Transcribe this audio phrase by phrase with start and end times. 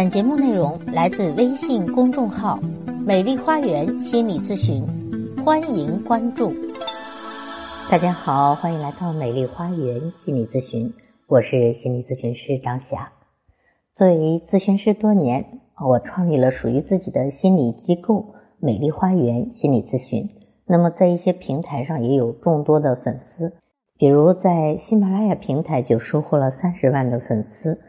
[0.00, 2.58] 本节目内容来自微信公众号
[3.04, 4.82] “美丽花园心理咨询”，
[5.44, 6.54] 欢迎关注。
[7.90, 10.94] 大家好，欢迎来到美丽花园心理咨询，
[11.26, 13.12] 我是心理咨询师张霞。
[13.92, 20.30] 作为咨询师多年，我创立了属于自己的心理机构“美丽花园心理咨询”。
[20.64, 23.52] 那么，在一些平台上也有众多的粉丝，
[23.98, 27.82] 比如在喜马拉雅平台就收获了三十万的粉丝。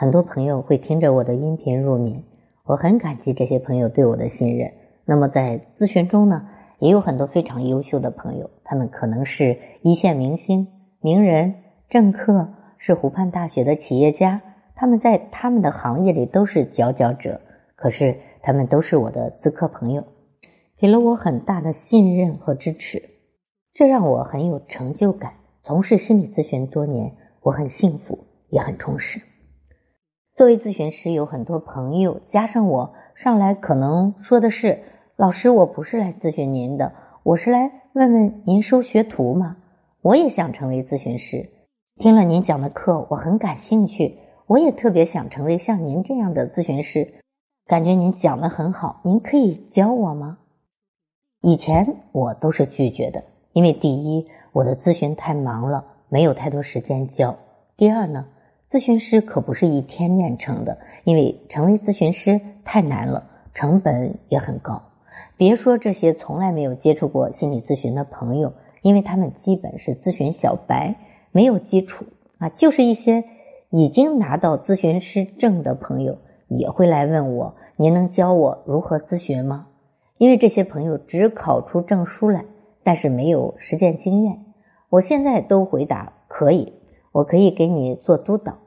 [0.00, 2.22] 很多朋友会听着我的音频入眠，
[2.64, 4.72] 我很感激这些朋友对我的信任。
[5.04, 10.68] 那么在咨询中呢，也有很多非常优秀的朋友，他们可能是一线明星、
[11.02, 11.56] 名人、
[11.90, 14.40] 政客，是湖畔大学的企业家，
[14.74, 17.42] 他们在他们的行业里都是佼佼者。
[17.76, 20.04] 可是他们都是我的咨客朋友，
[20.78, 23.02] 给了我很大的信任和支持，
[23.74, 25.34] 这让我很有成就感。
[25.62, 29.20] 从事心理咨询多年，我很幸福，也很充实。
[30.40, 34.82] 作为咨询师，有很多朋友加上我上来，可能说的是
[35.14, 39.58] ：“老师，我不是来咨询您的，我是来问问您收学徒吗？
[40.00, 41.50] 我也想成为咨询师。
[41.96, 47.12] 听了您讲的课，我很感兴趣，我也特别想成为像您这样的咨询师。
[47.66, 50.38] 感觉您讲的很好，您可以教我吗？”
[51.42, 57.34] 以前我都是拒绝的，因为第一，我的咨询太忙了，没有太多时间教；
[57.76, 58.24] 第二呢。
[58.70, 64.82] 咨询师可不是一天练成的，因为成为咨询师太难了，成本也很高。
[65.36, 70.94] 别说这些从来没有接触过心理咨询的朋友，因为他们基本是咨询小白，
[71.32, 72.04] 没有基础
[72.38, 72.48] 啊。
[72.50, 73.24] 就是一些
[73.70, 79.66] 已经拿到咨询师证的朋友，也会来问我：“您能教我如何咨询吗？”
[80.16, 82.44] 因为这些朋友只考出证书来，
[82.84, 84.44] 但是没有实践经验。
[84.90, 86.74] 我现在都回答可以。
[87.12, 88.58] 我可以给你做督导。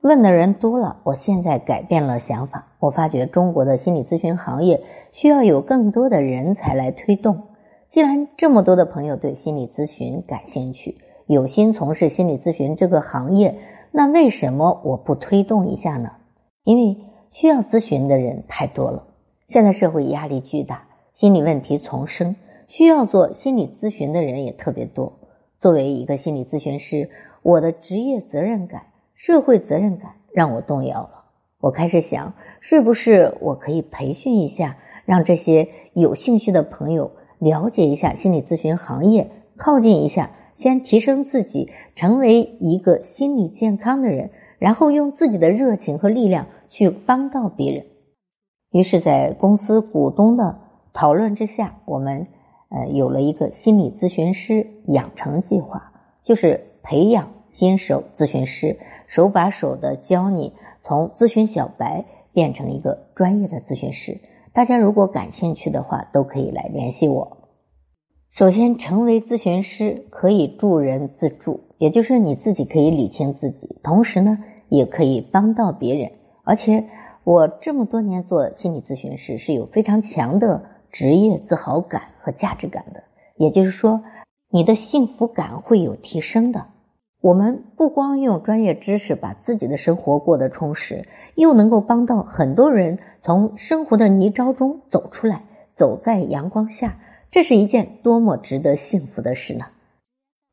[0.00, 2.68] 问的人多了，我现在改变了想法。
[2.78, 7.48] 我发觉中国的心理咨询行业需要有更多的人才来推动。
[7.88, 13.58] 既然这么多的朋友对心理咨询感兴趣，有心从事心理咨询这个行业，
[13.90, 16.12] 那为什么我不推动一下呢？
[16.62, 16.98] 因为
[17.32, 19.04] 需要咨询的人太多了。
[19.48, 20.84] 现在社会压力巨大，
[21.14, 22.36] 心理问题丛生，
[22.68, 25.14] 需要做心理咨询的人也特别多。
[25.60, 27.10] 作为一个心理咨询师。
[27.42, 31.24] 我的职业责任感、社会责任感让我动摇了。
[31.60, 47.86] 我开始想，是不是我可以培训一下，让这些有兴趣的朋友了解一下心理咨询行业，靠近一下，先提升自己，成为一个心理健康的人，然后用自己的热情和力量去帮到别人。
[48.70, 50.58] 于是，在公司股东的
[50.92, 52.26] 讨论之下，我们
[52.68, 55.92] 呃有了一个心理咨询师养成计划，
[56.22, 56.64] 就是。
[56.80, 64.22] 培养新手咨询师，手把手的教你从咨询小白变成一个专业的咨询师。
[64.54, 67.50] 大家如果感兴趣的话，都可以来联系我。
[68.30, 74.38] 首先，成为咨询师可以助人自助，也就是你自己可以理清自己，同时呢，
[74.70, 76.12] 也可以帮到别人。
[76.44, 76.88] 而且，
[77.22, 80.62] 我这么多年做心理咨询师是有非常强的
[80.92, 83.04] 职业自豪感和价值感的。
[83.36, 84.02] 也就是说，
[84.50, 86.66] 你的幸福感会有提升的。
[87.20, 96.96] 我们不光用专业知识把自己的生活过得充实，又能够帮到很多人从生活的泥沼中走出来，走在阳光下，
[97.32, 99.66] 这是一件多么值得幸福的事呢？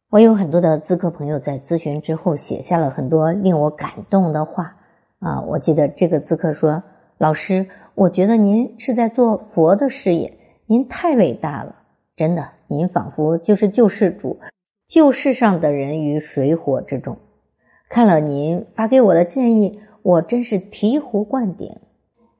[0.09, 4.77] 我有很多的咨客朋友在咨询之后写下了很多令我感动的话
[5.19, 5.41] 啊！
[5.41, 6.83] 我记得这个咨客说
[7.17, 11.77] ：“老师，我觉得您是在做佛的事业，您太伟大了，
[12.15, 14.39] 真的，您仿佛就是救世主。”
[14.87, 17.17] 救世上的人于水火之中，
[17.89, 21.77] 看了您发给我的建议，我真是醍醐灌顶。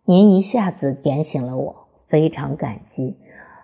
[0.03, 3.17] 您一下子点醒了我，非常感激。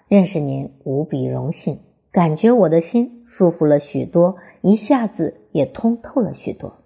[0.07, 1.77] 认识您无比荣幸，
[2.11, 6.77] 感觉我的心舒服了许多，一下子也通透了许多。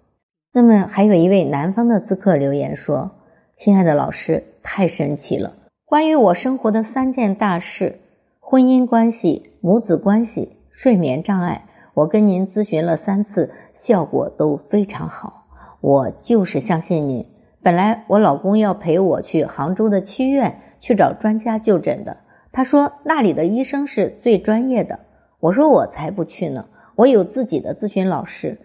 [0.52, 3.12] 那么还有一位南方的咨客留言说
[3.56, 5.54] ：“亲爱的老师，太神奇了！
[5.84, 8.00] 关于我生活的三件大事：
[8.40, 15.44] 婚姻关系、母子关系、睡眠障碍。”我跟您咨询了三次，效果都非常好。
[15.80, 17.26] 我就是相信您。
[17.62, 22.18] 本来我老公要陪我去杭州的区院去找专家就诊的，
[22.50, 24.98] 他说那里的医生是最专业的。
[25.38, 26.66] 我说我才不去呢，
[26.96, 28.60] 我有自己的咨询老师，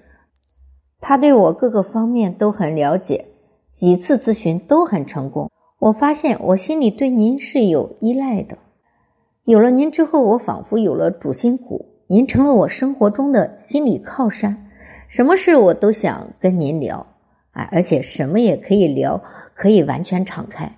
[1.00, 3.28] 他对我各个方面都很了解，
[3.72, 5.52] 几次咨询都很成功。
[5.82, 8.60] 我发现我心里对您是有依赖的，
[9.46, 11.88] 有了您之后，我仿佛有了主心骨。
[12.06, 14.68] 您成了我生活中的心理靠山，
[15.08, 17.08] 什么事我都想跟您聊。
[17.54, 19.24] 哎，而且什么也可以聊，
[19.56, 20.78] 可以完全敞开。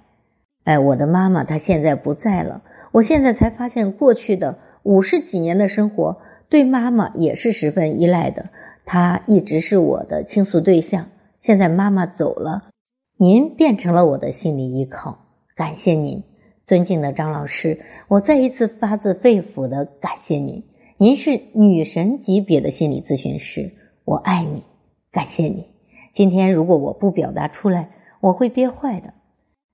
[0.63, 2.61] 哎，我的妈妈她现在不在了，
[2.93, 8.51] 我现在才发现过去的五十几年的生活对妈妈也是十分依赖的，
[8.85, 11.07] 她一直是我的倾诉对象。
[11.39, 12.69] 现在妈妈走了，
[13.17, 15.19] 您变成了我的心理依靠，
[15.55, 16.23] 感谢您，
[16.65, 20.63] 尊敬的张老师，我再一次发自肺腑的感谢您，
[20.97, 23.71] 您是女神级别的心理咨询师，
[24.03, 24.63] 我爱你，
[25.11, 25.67] 感谢你。
[26.11, 27.89] 今天如果我不表达出来，
[28.19, 29.13] 我会憋坏的。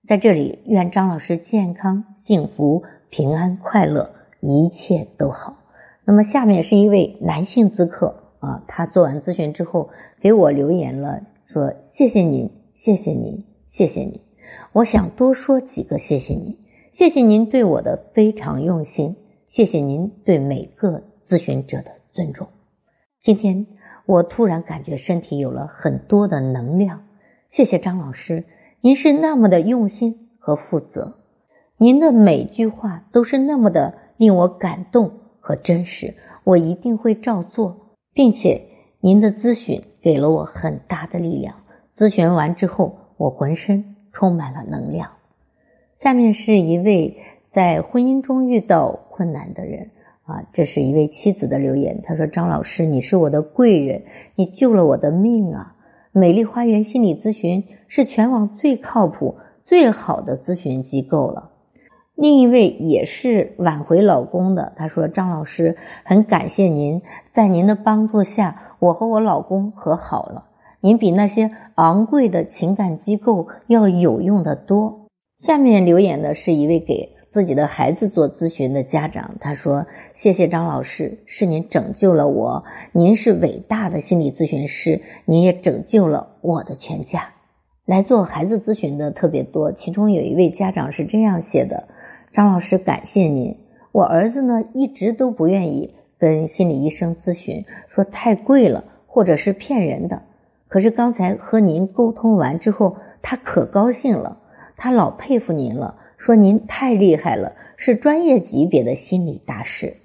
[0.07, 4.11] 在这里，愿张老师健康、幸福、平安、快乐，
[4.41, 5.57] 一切都好。
[6.03, 9.89] 那么，下面是一位男性咨客啊，他做完咨询之后
[10.21, 12.49] 给我留言了，说：“谢谢您，
[12.79, 14.21] 谢谢您，谢谢您。”
[14.71, 16.57] 我想多说几个谢谢您，
[16.93, 19.17] 谢谢您对我的非常用心，
[19.49, 22.47] 谢谢您对每个咨询者的尊重。
[23.19, 23.67] 今天
[24.05, 27.03] 我突然感觉身体有了很多的能量，
[27.49, 28.45] 谢谢张老师。
[28.79, 31.17] 您是那么的用心和负责，
[31.77, 36.15] 您的每句话都是那么的令我感动和真实，
[36.45, 38.61] 我一定会照做，并且
[39.01, 41.55] 您的咨询给了我很大的力量。
[41.99, 45.09] 咨询完之后，我浑身充满了能量。
[45.97, 47.17] 下面是一位
[47.51, 49.89] 在婚姻中遇到困难的人
[50.23, 54.03] 啊，这是一位妻子的留言，他说：“张老师，你是我的贵人，
[54.35, 55.75] 你救了我的命啊！”
[56.13, 59.35] 美丽花园心理咨询是全网最靠谱、
[59.65, 61.51] 最好的咨询机构了。
[62.15, 65.75] 另一位也是挽回老公的，他说：“张老师，
[66.05, 67.01] 很感谢您，
[67.33, 70.45] 在您的帮助下，我和我老公和好了。
[70.81, 77.15] 您比那些昂贵的情感机构要有用的多。”下面留言的是一位给。
[77.31, 79.85] 自己的孩子做咨询的家长，他说
[80.17, 82.63] ：“谢谢张老师，是您拯救了我。
[82.91, 87.33] 您是伟大的心理咨询师，您也拯救了我的全家。”
[87.85, 91.89] 来做孩子咨询的特别多，其中有一位家长是这样写的
[92.33, 93.57] ：“张老师，感谢您。
[93.91, 100.23] 我儿子呢一直都不愿意跟心理医生咨询，说太贵了，或者是骗人的。
[100.69, 104.37] 可是刚才和您沟通完之后，他可高兴了，
[104.77, 109.95] 他老佩服您了。”说您太厉害了，是专业级别的心理大师。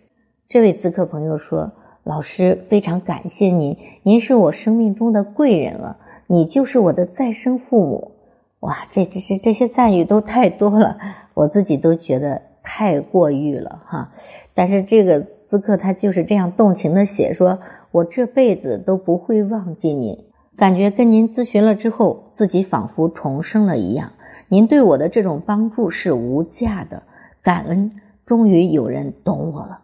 [0.48, 1.72] 这位咨客朋友说
[2.04, 5.96] ：“老师非常感谢您，您是我生命中的贵人了，
[6.28, 8.12] 你就是我的再生父母。”
[8.60, 10.98] 哇，这这是这些赞誉都太多了，
[11.34, 14.12] 我自己都觉得太过誉了哈。
[14.54, 17.58] 但是这个咨客他就是这样动情的写说
[17.90, 20.24] ：“我这辈子都不会忘记您，
[20.56, 24.12] 感觉跟您咨询了之后，自己仿佛重生了一样。”
[24.48, 27.02] 您对我的这种帮助是无价的，
[27.42, 27.92] 感恩，
[28.26, 29.80] 终于有人懂我了。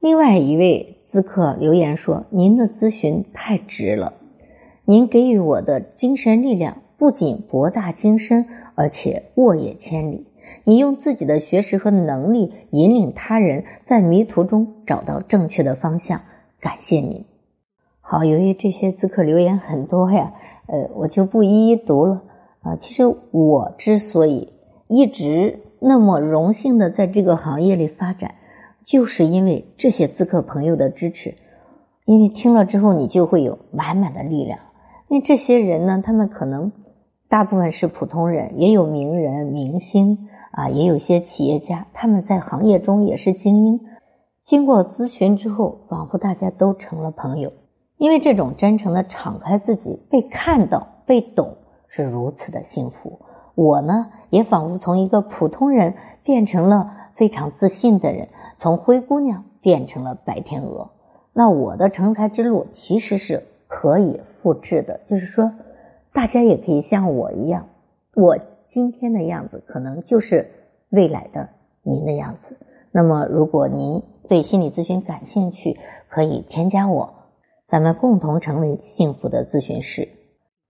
[0.00, 4.14] 另外一位咨客留言说：“您的咨询太值了，
[4.86, 10.26] 您给予我的精神力量不仅博大精深，而且沃野千里。
[10.64, 16.22] 你用自己的学识和能力引领他人在迷途中找到正确的方向，
[16.60, 17.26] 感谢您。”
[18.04, 20.34] 好，由于这些咨客留言很多呀，
[20.66, 22.22] 呃，我就不一一读了。
[22.60, 24.52] 啊，其实我之所以
[24.88, 28.34] 一直那么荣幸的在这个行业里发展，
[28.84, 31.36] 就是因为这些咨客朋友的支持。
[32.04, 34.58] 因为听了之后，你就会有满满的力量。
[35.08, 36.72] 因为这些人呢，他们可能
[37.28, 43.80] 大部分是普通人，也有名人、明星啊，也有些企业家，他们在行业中也是精英。
[44.44, 47.52] 经过咨询之后，仿佛大家都成了朋友。
[48.02, 51.58] 因为这种真诚的敞开自己，被看到、被懂。
[51.86, 53.20] 是如此的幸福，
[53.54, 55.94] 我呢也仿佛从一个普通人
[56.24, 58.26] 变成了非常自信的人，
[58.58, 60.90] 从灰姑娘变成了白天鹅。
[61.32, 65.52] 那我的成才之路其实是可以复制的，就是说，
[66.12, 67.68] 大家也可以像我一样，
[68.16, 70.50] 我今天的样子可能就是
[70.90, 71.50] 未来的
[71.84, 72.56] 您的样子。
[72.90, 75.78] 那么，如果您对心理咨询感兴趣，
[76.08, 77.14] 可以添加我，
[77.72, 80.10] 咱们共同成为幸福的咨询师。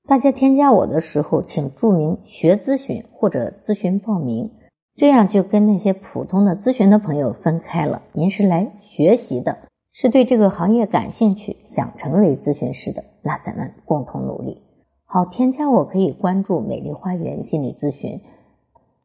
[0.06, 4.52] 大家添加我的时候，请注明学咨询或者咨询报名，
[4.94, 8.02] 这样就跟那些普通的咨询的朋友分开了。
[8.12, 9.58] 您是来学习的，
[9.92, 14.62] 是对这个行业感兴趣，想成为咨询师的，那咱们共同努力。
[15.04, 18.20] 好，添加我可以关注美丽花园心理咨询，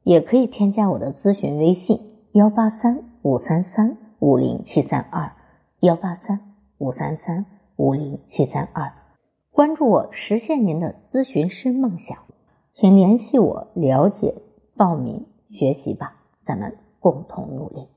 [0.04, 2.00] 也可以添加我的咨询微信
[2.32, 5.32] 幺八三五三三五零七三二
[5.80, 8.91] 幺八三五三三五零七三二。
[9.51, 12.17] 关注我，实现您的咨询师梦想，
[12.74, 14.36] 请联系我了解、
[14.75, 17.88] 报名、学习吧，咱们共同努力。